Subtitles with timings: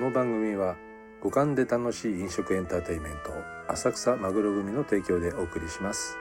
[0.00, 0.76] この番組は
[1.20, 3.34] 五感で楽しい飲食エンターテインメント
[3.70, 6.16] 浅草マグロ組の提供でお送りします。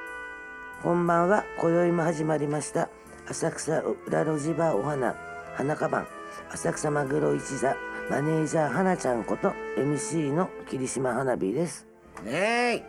[0.83, 1.45] こんばんは。
[1.57, 2.89] 今宵も始まりました。
[3.29, 5.15] 浅草裏路地バーお花
[5.55, 6.07] 花かばん。
[6.51, 7.77] 浅草マグロ一座
[8.09, 11.87] マネージャー花ちゃんこと MC の霧島花火です。
[12.25, 12.83] ねえ。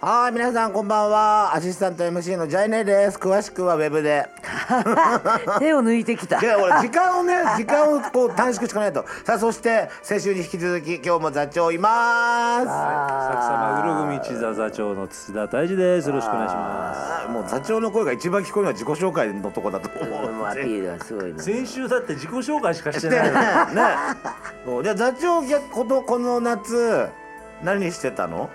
[0.00, 1.54] はい皆さんこんばんは。
[1.54, 3.16] アシスタント MC のジャイネです。
[3.16, 4.26] 詳しくはウェブで
[5.58, 6.40] 手を抜いてきた。
[6.40, 9.04] いや俺時間をね時間をこう短縮していかないと。
[9.24, 12.66] さあそして先週に引き続き今日も座長います。
[12.68, 16.08] 浅草マグロ組一座座長の土田大二です。
[16.08, 20.32] よろしくお願いしまあもう座長の声が一番聞こえるのは自己紹介のとこだと思う。
[20.32, 23.30] もうアピールがすごい先週だって自己紹介しかしねてない。
[23.74, 23.82] ね。
[24.64, 24.82] そう。
[24.84, 27.08] じゃあ座長いやこのこの夏
[27.62, 28.48] 何してたの？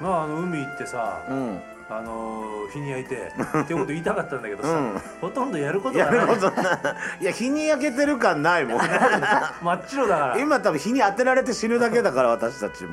[0.00, 1.60] まああの海行ってさうん
[1.90, 3.16] あのー日に焼いて
[3.62, 5.00] っていうこと言いたかったんだけどさ、うん。
[5.22, 6.78] ほとんどやることやがないることない。
[7.22, 7.24] い。
[7.24, 8.78] や日に焼けてる感ないもん
[9.62, 10.38] 真っ白だから。
[10.38, 12.90] 今多分日に当てられて死ぬだけだから私たちも。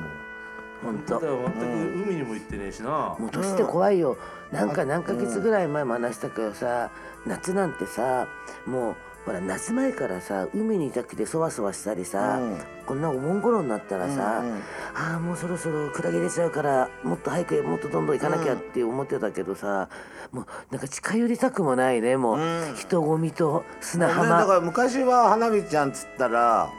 [0.82, 4.16] 本当だから全く海にも行ってねえしな、もう年って怖いよ。
[4.52, 6.90] なんか何ヶ月ぐらい前も話したけどさ
[7.26, 8.28] 夏なんてさ
[8.66, 12.58] もうほら夏前からさ海にいたくてそわそわしたりさ、うん。
[12.86, 14.62] こんなお盆頃になったらさ、うんうん
[14.94, 19.88] ああもうそろそろクラゲ出ちゃうからもっと早くもっとどんどん行かなきゃって思ってたけどさ、
[20.30, 22.74] もうなんか近寄りたくもないねもう、うん。
[22.76, 26.70] 人混みと砂ねだ浜、から昔は花火ちゃんっつったら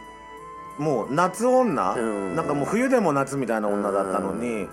[0.79, 2.35] もう夏女、うん。
[2.35, 4.67] なんかもう冬でも夏みたいな女だったのに、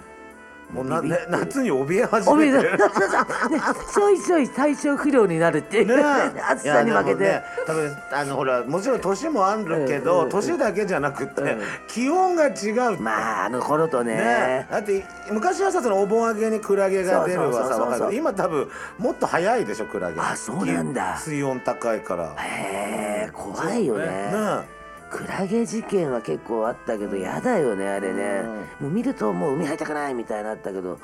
[0.73, 2.63] もうな、夏に怯え始おめて。
[2.63, 2.79] る。
[3.95, 6.03] ちょいちょい体調不良になるっていう、ね
[6.51, 11.61] 暑さに負けて、ね、多分あのほらもちろん年もあるけど、うんうん年だけじゃなくて、うん。
[11.87, 14.17] 気温が違うまああの頃とね。
[14.17, 18.15] ね、だって昔はさそのお盆明けにクラゲが出るはさわかる。
[18.15, 20.21] 今多分もっと早いでしょクラゲ。
[20.21, 21.17] あそうなんだ。
[21.19, 22.35] 水温高いから。
[22.39, 24.07] へえ怖いよね。
[24.07, 24.74] ね
[25.15, 28.43] クラゲ事件は結構あったけどやだよねあれね、
[28.81, 30.99] もう見るともう海入りたくないみたいになったけど。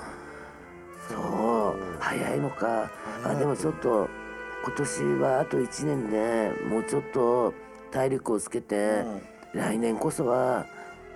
[1.09, 2.91] そう早いのか。
[3.25, 4.09] あでもちょっと
[4.65, 7.55] 今年はあと1年でもうちょっと
[7.93, 9.05] 体力をつけて、
[9.55, 10.67] 来年こそは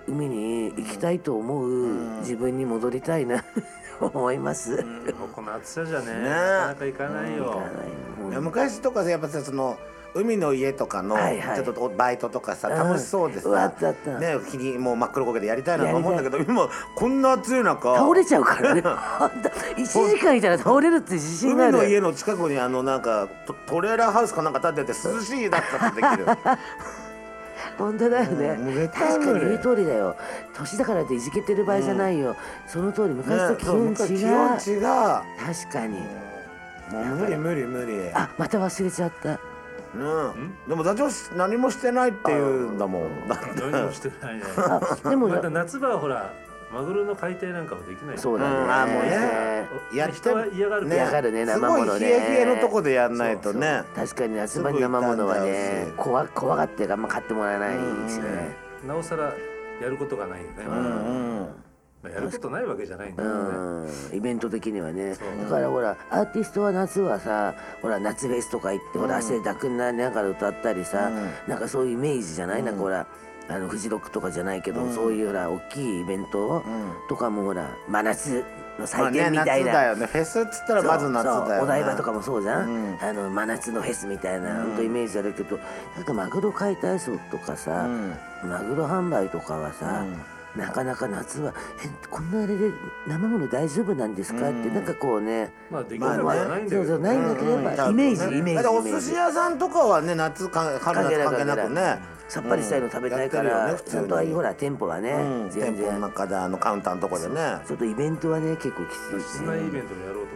[0.07, 3.43] 海に行きたいと思う自分に戻りたいな
[3.99, 4.77] 思います。
[4.77, 6.29] でもこの暑さじゃねね。
[6.29, 7.61] なかなか行かないよ、
[8.29, 9.77] いや昔とかさやっぱさその
[10.15, 12.75] 海の家とかのちょっとバイトとかさうん。
[12.75, 18.81] 楽しそうでうわあさったあったね日にもう真っ黒焦げでやりたいなと思うんだけど今こんな暑い中倒れちゃうからね。
[18.81, 21.77] ほんと1時間いたら倒れるって自信がある。
[21.77, 26.25] 海の家の近くにあのなんかトトレーラーハウスかなんか建てて涼しいだったってできる。
[27.77, 30.15] 本当だよね、確かに言う通りだよ。
[30.53, 32.33] 年だからっていじけてる場合じゃないよ、
[32.67, 35.99] その通り昔と気温違う、気温違う確かに、
[36.89, 38.11] もう無理無理無理。
[38.13, 39.31] あまた忘れちゃった。
[39.31, 39.54] うん
[40.67, 43.27] でも座長何もしてないって言うんだもん。
[43.27, 44.43] だって何もしてないね。
[44.57, 46.31] あでも また夏場はほら
[46.73, 48.71] マグロの解体なんかもできないそうだね、うん。
[48.71, 49.69] あもうね。
[49.93, 51.87] やって人は嫌がるね嫌がるねす生ものね。
[51.87, 53.83] ごい冷え冷えのとこでやんないとね。
[53.95, 57.77] 確かに夏場に生ものはね怖怖がってあんま買ってもらえない
[58.09, 58.55] しね、
[58.85, 59.33] なおさら
[59.81, 61.47] やることがないよね、うんうん
[62.05, 64.17] まあやることないわけじゃないんだうけどね、ん。
[64.17, 65.15] イベント的にはね。
[65.43, 71.11] だからほらアーティストは夏はさほら夏フェスとか行ってほら汗だくになりながら歌ったりさ、
[71.47, 73.07] なんかそういうイメージじゃない、なんかほら
[73.47, 76.63] あのフジロックとかじゃないけど、そういうほら大きいイベント
[77.09, 78.43] とかもほら真夏の
[78.77, 80.05] まあ祭ね典みたいな、夏だよね。
[80.07, 81.59] フェスっつったらまず夏だよね。
[81.61, 82.97] お台場とかもそうじゃん、うん。
[83.01, 84.75] あの真夏のフェスみたいな、ほん。
[84.75, 85.59] とイメージあるけど
[85.95, 87.87] なんかマグロ解体ショーとかさ、
[88.43, 90.03] マグロ販売とかはさ、
[90.55, 91.53] なかなか夏は
[91.83, 92.71] 「えこんなあれで
[93.07, 102.15] 生もの大丈夫なんですか?」ってなんかこうねまあできないわけじゃないんだけど、そうそうないんだけどやっぱイメージイメージお寿司屋さんとかはね夏関係なくね。
[102.27, 105.49] さっぱりしたいの食べたいから、やってるよね普通にちゃんとああいうほら店舗はね、うん。
[105.51, 107.59] 全店舗の然中であのカウンターのとこでね。
[107.67, 110.33] ちょっとイベントはね結構きついし室内イベントもやろうと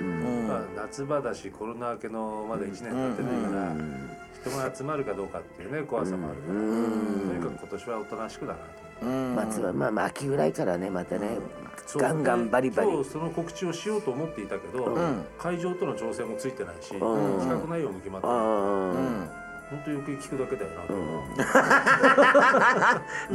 [0.00, 6.60] 思ったけど、まあ、夏場だしコロナ明けのまだ1年経ってないから、人が集まるかどうかっていうね怖さもあるから、と
[7.34, 8.64] にかく今年はおとなしくだなと。
[9.74, 11.38] まあまあ秋ぐらいからねまたね、
[11.96, 12.90] ガンガンバリバリ。
[12.90, 14.96] 今日その告知をしようと思っていたけど、
[15.38, 17.06] 会場との調整もついてないし、企画
[17.68, 18.38] 内容も決まってない、あ
[19.68, 21.22] 本当余計聞くだけだよなと思う、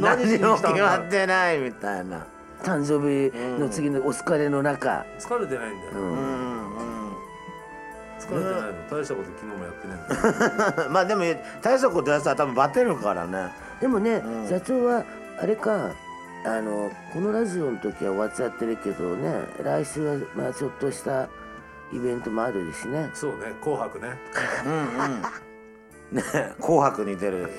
[0.00, 2.16] 何しに来たんだも決まってないみたいな。
[2.16, 2.26] あ
[2.62, 6.51] 誕生日の次のお疲れの中、疲れてないんだよ、うん
[8.26, 8.72] 疲れてないの。
[8.90, 9.88] 大したこと昨日もやって
[10.78, 11.22] ない まあでも
[11.60, 13.52] 大したことやったら多分バテるからね。
[13.80, 15.04] でもね、社長は
[15.40, 15.90] あれか
[16.44, 21.28] あのこのラジオの時は終わっちゃってるけどね来週はまあちょっとした
[21.92, 23.10] イベントもあるしね。
[23.14, 24.18] そうね紅白ね。
[26.10, 26.22] ね
[26.60, 27.50] 紅白に出る。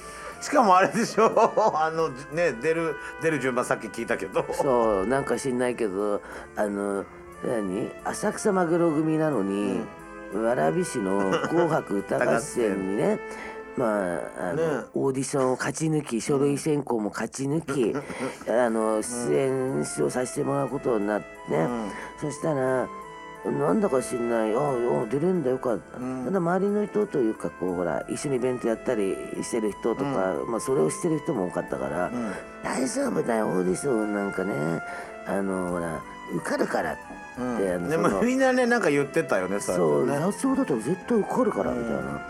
[0.42, 1.32] しかもあれでしょ。
[1.80, 4.46] あのね出る出る順番さっき聞いたけど。
[4.52, 6.22] そうなんか知んないけど
[6.56, 7.06] あの
[7.46, 7.92] 何？
[8.04, 9.82] 浅草マグロ組なのに、
[10.40, 13.20] 蕨市の「紅白歌合戦」にね
[13.78, 14.86] まああの、ね。
[14.94, 17.96] オーディションを勝ち抜き書類選考も勝ち抜き、
[18.48, 21.26] あの出演をさせてもらうことになって、
[22.22, 22.88] そしたら
[23.52, 32.12] なんだか知んない「ああよ出れんだよかった」ただ周りの人というかこうほら一緒にイベントやったりしてる人とか、まあ、それをしてる人も多かったから
[32.64, 34.54] 「大丈夫だよオーディションなんかね。
[35.26, 36.02] あのほら
[36.36, 36.98] 受かるから」
[37.38, 40.18] でもみんなねなんか言ってたよねそうね。
[40.20, 42.22] 座長だったら絶対受かるからみたいな。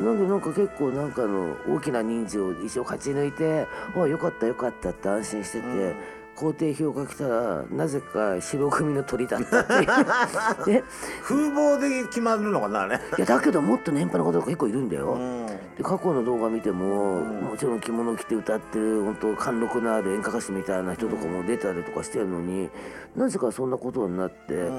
[0.00, 5.94] なんでなんか結構なんかあの大きな人数を一生勝ち抜いて「あよかったよかった」って安心してて、
[6.40, 9.84] 肯定票が来たらなぜか白組の鳥だったっていう。
[10.64, 10.84] で
[11.22, 12.96] 風貌で決まるのかなあれ。
[12.96, 15.12] いやだけどもっと年配の方が結構いるんだよ。
[15.12, 15.46] うん。
[15.46, 22.70] で過去の動画見ても、もちろん着物着て歌ってる本当貫禄のある演歌歌手みたいな人とかも出たりとかしてるのに、
[23.14, 24.70] なぜかそんなことになって、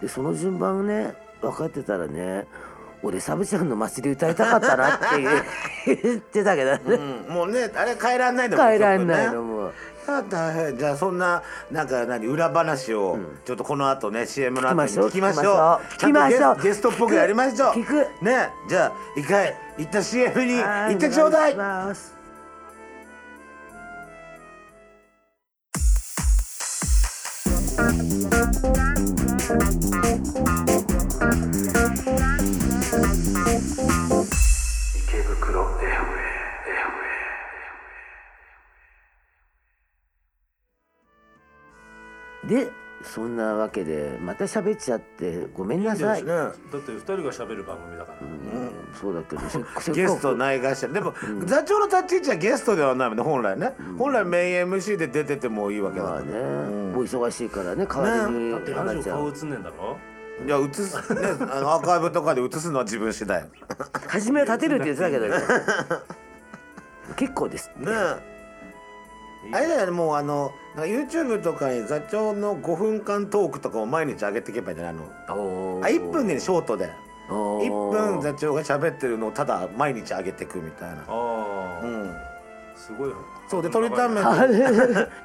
[0.00, 2.46] でその順番ね分かってたらね
[3.04, 5.04] 俺サブちゃんの祭り歌いたかったなって
[5.86, 6.80] 言 言ってたけどね、
[7.28, 7.34] うん。
[7.34, 9.42] もうねあれ変えらんないんだもん帰らんないの。
[9.42, 9.53] も
[10.76, 15.54] じゃあそんななんか何裏話をちょっとこの後ね CM の後に聞聞きましょう。
[15.94, 16.56] 聞きちゃんとゲましょう。
[16.56, 17.72] スゲストっぽくやりましょう。
[17.72, 21.56] 聞くねじゃあ一回一旦 CM にはい行ってちょうだい。
[27.76, 28.23] お
[43.14, 46.24] そんなわけでまた喋っちゃってごめんなさい。
[46.24, 46.28] ね。
[46.28, 48.44] だって二人が喋る番組だから、うん
[48.92, 49.42] そうだけど
[49.94, 51.14] ゲストないがしらでも、
[51.44, 56.38] 座長の立ち位置はゲストではないもんね本来ね、本来メイン MC で出ててもいいわけだから、まあね、
[56.96, 59.96] お忙しいからね代わりにだってラジオ顔映んねえんだろ。
[60.44, 61.20] いや映すね
[61.52, 63.42] あのアーカイブとかで映すのは自分次第。
[63.42, 63.48] ね
[64.08, 65.26] 初めは立てるって言ってたけど
[67.14, 67.70] 結構です
[69.52, 74.94] あれだよねもうあのなんか YouTube とかに座長の5分間トークとかを毎日上げていけばいいんじゃない？
[75.28, 76.90] のおあ1分でショートで。
[77.30, 80.96] お1分座長が喋ってるのをただ毎日上げていくみたいな。
[81.08, 82.14] ああ、うん。
[82.76, 83.16] すごいよ
[83.48, 84.26] そうで取りためて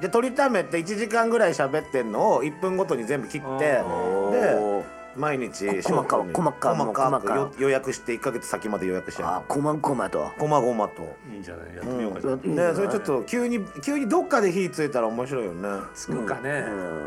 [0.00, 3.46] で取りためて1時間ぐらい喋ってんのを1分ごとに全部切って
[3.78, 3.82] あ
[4.30, 4.82] でお
[5.16, 9.22] 毎日細かく細かく細か細かく予約して1か月先まで予約して。
[9.22, 10.30] あこまんこまと。
[10.38, 11.02] こまごまと。
[11.32, 11.74] いいんじゃない？
[11.76, 15.68] やってみようか、ねそれちょっと急に急にどっかで火ついたら面白いよね。
[15.94, 16.64] つくかね、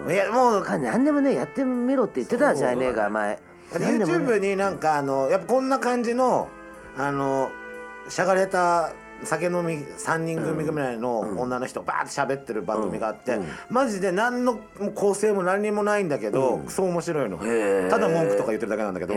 [0.09, 3.39] いやもうか何でもねやってみろって言ってたじゃねえか前。
[3.71, 6.49] YouTube になんかあのやっぱこんな感じの
[6.97, 7.51] あの
[8.09, 8.91] しゃがれた
[9.23, 13.39] 酒飲み3人組ぐらいの女の人バーって喋ってる番組があって、
[13.69, 14.59] マジで何の
[14.95, 17.37] 構成も何にもないんだけど、クソ面白いの。
[17.89, 19.13] ただ文句とか言ってるだけなんだけど、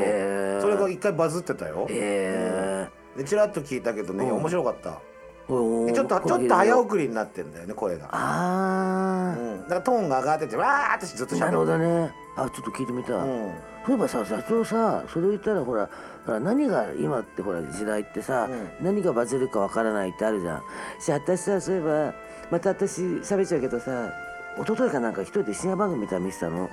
[0.61, 5.01] それが一回バズってたよ、えでチラッと聞いたけどね、面白かった。
[5.49, 13.53] ちょっとちょっと早送りになってんだよね声が、あうん、だからトーンが上がっててわーってずっとあなるほ喋ってどねあちょっと聞いてみたい、うん。
[13.87, 15.89] そういえばさ社長さそれを言ったらほら
[16.25, 18.49] ほら何が今ってほら時代ってさ、
[18.81, 20.63] 何がバズるかわからないってあるじゃん。
[21.01, 22.15] し私さそういえば
[22.51, 24.13] また私喋っちゃうけどさ
[24.59, 26.69] 一昨日かなんか一人で深夜番組みたいなの見てたの、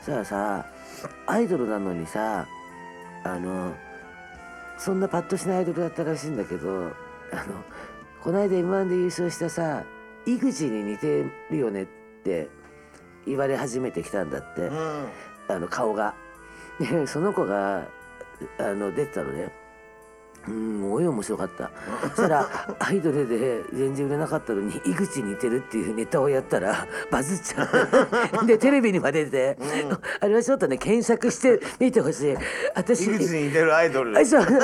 [0.00, 0.66] そしたらさ
[1.26, 2.46] アイドルなのにさ
[3.24, 3.74] あの
[4.78, 6.92] そんなパッとしないアイドルだったらしいんだけど
[7.32, 7.64] あの
[8.22, 9.84] この間 m 1で優勝したさ
[10.26, 11.86] 井口に似てるよねっ
[12.24, 12.48] て
[13.26, 15.08] 言われ始めてきたんだって、うん
[15.48, 16.14] あの顔が。
[16.80, 17.86] でその子が
[18.58, 19.63] あの出てたのね。
[20.48, 21.70] うん、すごい面白かった。
[22.08, 22.48] そしたら
[22.78, 27.68] アイドルで全然売れなかったのに井口に似てるっていうネタをやったら バズっちゃ
[28.42, 28.46] う。
[28.46, 29.56] でテレビにも出て、
[30.20, 32.36] あれはちょっとね検索してみてほしい。
[32.74, 34.16] 私井口に似てるアイドル。
[34.18, 34.44] あそう。
[34.46, 34.60] でで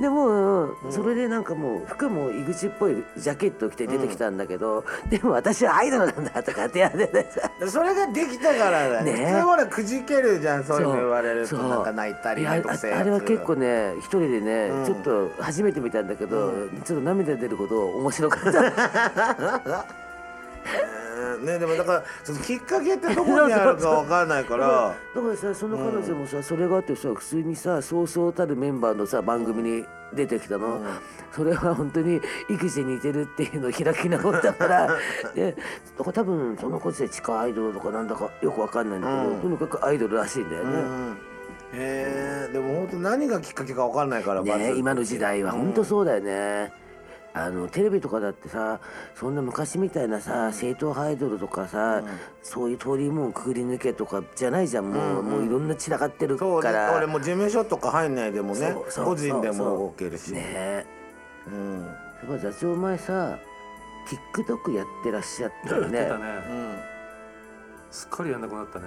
[0.00, 7.50] でもうそれでなんかもう服も井口っぽいジャケットを着て出てきたんだけど、でも私はアイドルなんだとかってやっててさ。
[7.68, 9.12] それができたからだよ、ね。
[9.12, 11.56] 普通ほらくじけるじゃんそういうの言われると。
[11.56, 11.68] そう。
[11.68, 12.98] なんか泣いたりいや面倒くせえやつ。
[12.98, 14.84] ああれは結構ね一人でね、うん。
[14.84, 16.52] ちょっと初めて見たんだけど、
[16.84, 19.86] ちょっと涙出るほど面白かった。
[21.38, 24.94] う んねでもだからそのきっかけってどこにあるかわかんないから。
[25.14, 30.80] だからさその彼女もさ、それがあってさ普通にさそうそうたるメンバーのさ番組に出てきたの、
[31.32, 34.96] それは本当に育児に似てるっていうのを開き直ったから
[35.34, 35.56] で
[35.96, 39.40] だから多分その子自体地下アイドルとかなんだかよくわかんないんだけど、うん。
[39.40, 40.70] とにかくアイドルらしいんだよね。
[40.76, 41.29] うん
[41.72, 46.72] へえでも本当何がきっかけかわかんないからね今の時代は本当そうだよね。
[47.32, 48.80] あのテレビとかだってさ
[49.14, 52.02] そんな昔みたいなさ正統派アイドルとかさ、
[52.42, 54.90] そういう通りもうくぐり抜けとかじゃないじゃん。
[54.90, 56.62] もう,、もういろんな散らかってるそうね。
[56.62, 60.32] から俺も事務所とか入んないでもねそうそう個人でも動けるし。
[60.32, 60.40] ね。
[60.42, 60.86] え
[61.46, 61.88] うん。
[62.26, 63.38] そういえば座長前さ
[64.34, 65.98] TikTok やってらっしゃったよね。
[65.98, 66.24] やってたね。
[66.24, 66.78] うん。
[67.92, 68.86] すっかりやんなくなったね。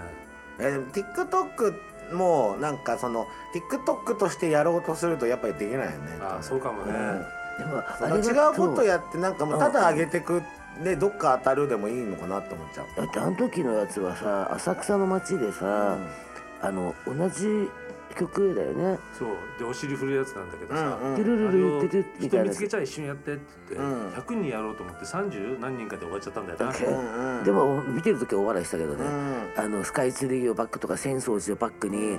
[0.59, 1.73] えでも TikTok
[2.12, 6.17] もなんかその TikTok としてやろうとするとやっぱりできないよね。
[6.22, 6.93] ああそうかもね、
[7.57, 10.41] でもあれ違うことやってなんかもうただうん上げてく
[10.83, 12.86] でどっか当たるでもいいのかなって思っちゃう。
[12.98, 15.98] だってあの時のやつはさ浅草の街でさ、
[16.62, 17.69] あの同じ
[18.15, 19.00] 曲だよね。
[19.17, 19.29] そう。
[19.58, 32.17] でお尻振るやつなんだけどさ、うん「トゥルルルルル」みたいな人見つけちゃ一緒にやってって言って、うん100人やろうと思って30何人かで終わっちゃったんだよな、うんうんでも見てる時は大笑いしたけどね、うんあのスカイツリーをバックとか浅草寺をバックに、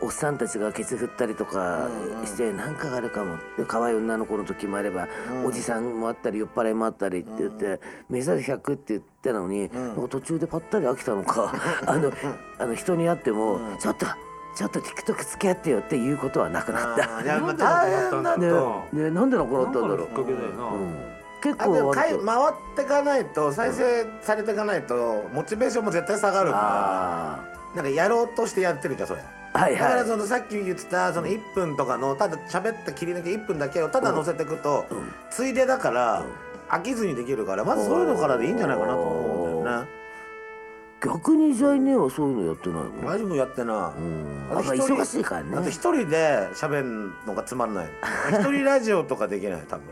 [0.00, 1.88] おっさんたちがケツ振ったりとか
[2.24, 5.06] してなんかがあるかもで可愛い女の子の時もあれば、
[5.46, 11.54] おじさんもあったり酔っ払いもあったりって言って、目指せ100って言ってたのに、なんか途中でぱったり飽きたのか
[11.86, 12.12] あの
[12.58, 14.06] あの人に会っても、ちょっと
[14.54, 17.06] ちょっと TikTok 付き合ってよっていうことはなくなった。
[17.06, 17.30] なんで
[18.22, 20.08] なねねなんでなくなったんだろう。
[21.42, 27.40] 結構割とかい回ってかないと再生されていかないとモチベーションも絶対下がるかあ
[27.74, 29.20] らなんかやろうとしてやってるじゃんそれ。
[29.54, 29.72] あはい。
[29.72, 34.86] だからはいそのさっき言ってたその1分とかのただ喋った切り抜け1分だけをただ載せていくと
[35.30, 36.24] ついでだから
[36.68, 40.01] 飽きずにできるからまずそういうのからでいいんじゃないかなと思うんだよね
[41.04, 44.48] 逆にジャイネはそういうのやってないのラジオやってなうん。
[44.50, 45.56] あと忙しいからね。
[45.56, 47.88] だって一人で喋るのがつまんない。
[48.30, 49.84] 一人ラジオとかできない多分。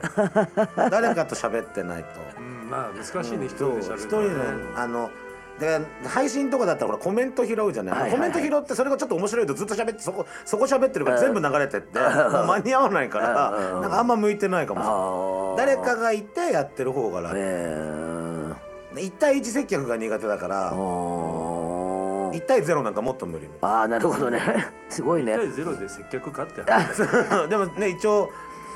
[0.91, 2.09] 誰かと喋ってないと。
[2.39, 5.11] うんまあ難しいね一そう人で喋る一人のあの
[5.59, 8.31] で配信とかだったらほらコメント拾うじゃない,、はいはいはい。
[8.33, 12.09] コメント拾ってそれがちょっと面白いとずっと喋ってそこそこ喋ってるから全部流れてってもう
[12.47, 13.83] 間に合わないからうん。
[13.83, 15.77] なんかあんま向いてないかもしれない。
[15.77, 17.35] 誰かがいてやってる方が楽。
[17.37, 18.10] え
[18.95, 23.49] 1対1接客が苦手だからー、あ1対0なんかもっと無理。
[23.61, 24.41] あーなるほどね。
[24.89, 25.35] すごいね。
[25.35, 26.63] 1対0で接客かって
[27.49, 28.31] でもね一応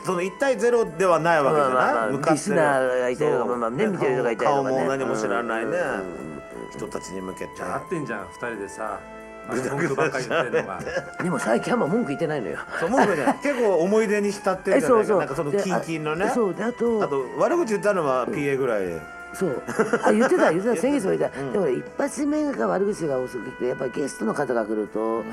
[0.05, 3.57] その1対0ではないわけじゃない、まあまあまあ向かってるリスナーがいたりとかそう。
[3.57, 4.77] まあね見てる人がいたりとかね。
[4.77, 5.73] 顔も何も知らないね。
[5.73, 6.71] うん。
[6.73, 7.63] 人たちに向けて。
[7.63, 8.99] 合ってんじゃん2人でさ。
[9.47, 10.81] あの文句ばっかり言ってんのが。
[11.23, 12.59] でも最近あんま文句言ってないのよ。
[12.81, 15.15] そう思うよね結構思い出に浸ってるじゃないか。
[15.17, 16.25] なんかそのでキンキンのね。
[16.27, 18.87] あそうであとあと悪口言ったのは PA ぐらい。
[18.87, 19.01] で
[19.35, 19.63] そう。
[20.05, 20.77] あ言ってた言ってた。
[20.81, 25.25] 先月も言ってた、でも一発目が悪口が多すぎてやっぱりゲストの方が来ると、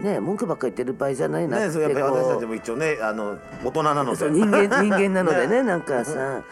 [0.00, 4.16] ね文句ばっかり言ってる場合じゃないなってねそうやっぱり私たちも一応ねあの大人なので。
[4.16, 6.42] そう人間 人間なのでねなんかさ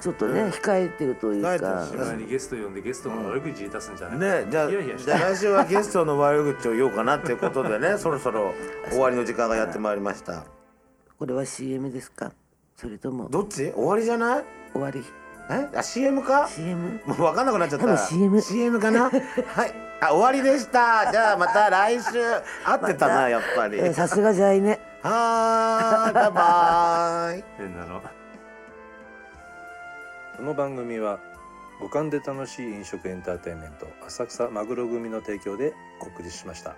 [0.00, 8.52] ちょっとね控えてるという控えかてるお前にゲスト呼んでゲストの悪口言い出すんじゃないねじゃあ来週はゲストの悪口を言おうかなっていうことでね そろそろ
[8.90, 10.44] 終わりの時間がやってまいりました。
[11.18, 12.30] これは CM ですか？
[12.76, 13.28] それとも。
[13.30, 13.72] どっち？
[13.72, 14.44] 終わりじゃない？
[14.72, 15.02] 終わり
[15.50, 15.68] え？
[15.76, 17.84] あ CM か？CM もう分かんなくなっちゃった。
[17.86, 19.04] 多分 CM CM かな？
[19.10, 19.74] はい。
[20.00, 21.10] あ終わりでした。
[21.10, 22.08] じゃあまた来週。
[22.64, 23.78] 合ってたなやっぱり。
[23.80, 24.78] えさすがじゃいね。
[25.02, 26.14] はーい。
[26.14, 27.44] バイバイ。
[27.58, 28.02] 変 なの
[30.36, 31.18] この番組は
[31.80, 36.74] 五感で楽しい飲食エンターテインメント浅草マグロ組の提供でお送りしました